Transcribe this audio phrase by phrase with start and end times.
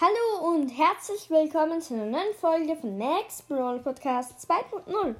[0.00, 5.14] Hallo und herzlich willkommen zu einer neuen Folge von Next Brawl Podcast 2.0.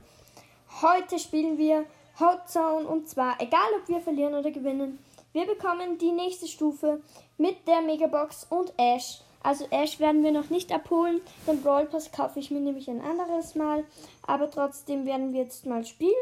[0.82, 1.84] Heute spielen wir
[2.18, 4.98] Hot Zone und zwar egal ob wir verlieren oder gewinnen,
[5.32, 7.00] wir bekommen die nächste Stufe
[7.38, 9.20] mit der Megabox und Ash.
[9.44, 13.00] Also Ash werden wir noch nicht abholen, den Brawl Pass kaufe ich mir nämlich ein
[13.00, 13.84] anderes Mal,
[14.26, 16.12] aber trotzdem werden wir jetzt mal spielen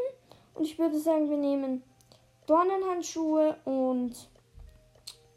[0.53, 1.81] und ich würde sagen, wir nehmen
[2.45, 4.13] Dornenhandschuhe und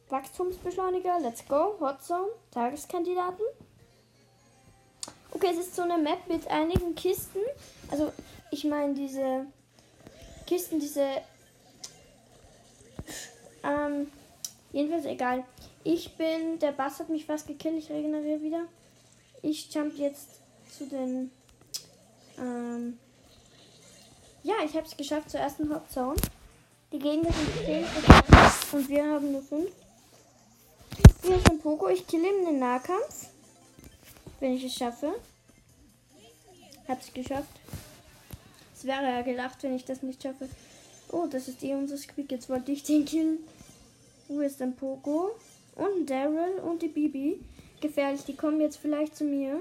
[0.08, 1.18] Wachstumsbeschleuniger.
[1.20, 1.76] Let's go.
[1.80, 2.28] Hot Zone.
[2.50, 3.44] Tageskandidaten.
[5.32, 7.40] Okay, es ist so eine Map mit einigen Kisten.
[7.90, 8.12] Also,
[8.50, 9.46] ich meine, diese
[10.46, 11.06] Kisten, diese.
[13.62, 14.10] Ähm,
[14.72, 15.44] jedenfalls egal.
[15.84, 16.58] Ich bin.
[16.60, 17.78] Der Bass hat mich fast gekillt.
[17.78, 18.62] Ich regeneriere wieder.
[19.42, 20.40] Ich jump jetzt
[20.76, 21.30] zu den.
[22.38, 22.98] Ähm,
[24.42, 26.16] ja, ich habe es geschafft zur ersten Hot Zone.
[26.92, 27.84] Die Gegner sind 10
[28.72, 29.68] und wir haben nur 5.
[31.26, 31.88] Hier ist ein Poco.
[31.88, 33.30] Ich kill ihm den Nahkampf.
[34.38, 35.12] Wenn ich es schaffe.
[36.86, 37.50] Hab's geschafft.
[38.72, 40.48] Es wäre ja gelacht, wenn ich das nicht schaffe.
[41.10, 42.30] Oh, das ist eh unser Squeak.
[42.30, 43.40] Jetzt wollte ich den killen.
[44.28, 45.32] Wo ist ein Poco?
[45.74, 47.40] Und Daryl und die Bibi.
[47.80, 49.60] Gefährlich, die kommen jetzt vielleicht zu mir.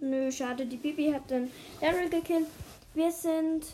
[0.00, 0.66] Nö, schade.
[0.66, 2.46] Die Bibi hat den Daryl gekillt.
[2.92, 3.64] Wir sind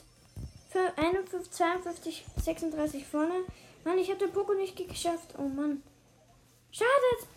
[0.70, 3.34] für 51, 52, 36 vorne.
[3.84, 5.34] Mann, ich habe den Poco nicht geschafft.
[5.38, 5.82] Oh Mann.
[6.70, 7.28] Schade.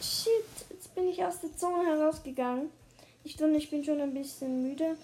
[0.00, 0.44] Shit.
[0.70, 2.70] Jetzt bin ich aus der Zone herausgegangen.
[3.24, 4.96] Ich, ich bin schon ein bisschen müde.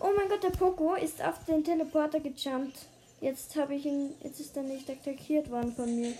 [0.00, 2.86] Oh mein Gott, der Poco ist auf den Teleporter gejumpt.
[3.20, 4.14] Jetzt habe ich ihn.
[4.22, 6.14] Jetzt ist er nicht attackiert worden von mir.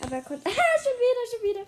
[0.00, 0.44] Aber er konnte.
[0.50, 1.66] Ah, schon wieder, schon wieder.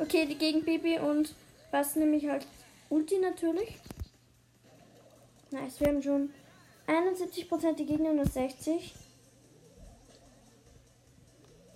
[0.00, 1.34] Okay, die gegen Baby und
[1.70, 2.46] was nehme ich halt
[2.88, 3.76] Ulti natürlich.
[5.50, 6.30] Nice, wir haben schon
[6.86, 8.94] 71% die Gegner nur 60.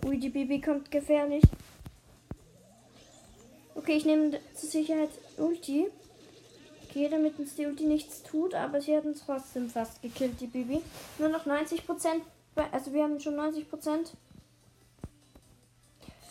[0.05, 1.43] Ui, die Bibi kommt gefährlich.
[3.75, 5.87] Okay, ich nehme zur Sicherheit Ulti.
[6.85, 10.47] Okay, damit uns die Ulti nichts tut, aber sie hat uns trotzdem fast gekillt, die
[10.47, 10.83] Bibi.
[11.19, 11.81] Nur noch 90%.
[12.71, 14.11] Also wir haben schon 90%.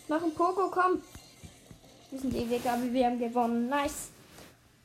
[0.06, 1.02] Noch ein Poco, komm.
[2.10, 3.68] Wir sind ewig, eh aber wir haben gewonnen.
[3.68, 4.10] Nice.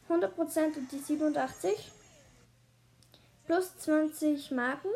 [0.10, 1.92] 100% und die 87.
[3.46, 4.90] Plus 20 Marken.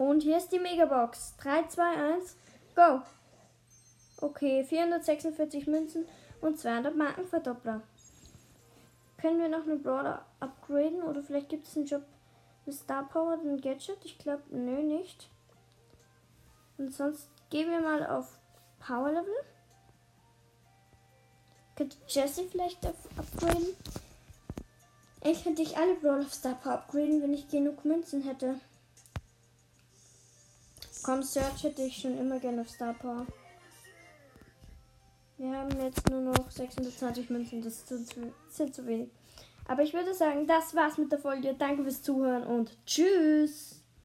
[0.00, 1.36] Und hier ist die Megabox.
[1.42, 2.36] 3, 2, 1,
[2.74, 3.02] go!
[4.22, 6.06] Okay, 446 Münzen
[6.40, 7.82] und 200 Markenverdoppler.
[9.18, 12.02] Können wir noch einen Brawler upgraden oder vielleicht gibt es einen Job
[12.64, 13.98] mit Star Power, den Gadget?
[14.04, 15.28] Ich glaube, nö, nicht.
[16.78, 18.38] Und sonst gehen wir mal auf
[18.78, 19.36] Power Level.
[21.76, 23.76] Könnte Jesse vielleicht upgraden?
[25.24, 28.58] Ich könnte ich alle Brawler auf Star Power upgraden, wenn ich genug Münzen hätte.
[31.02, 33.26] Komm, Search hätte ich schon immer gerne auf Star Power.
[35.38, 39.10] Wir haben jetzt nur noch 620 Münzen, das sind zu wenig.
[39.66, 41.54] Aber ich würde sagen, das war's mit der Folge.
[41.58, 43.79] Danke fürs Zuhören und tschüss.